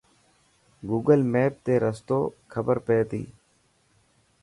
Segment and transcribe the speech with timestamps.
[0.89, 2.19] گوگل ميپ تي رستو
[2.51, 3.23] خبر پئي تي.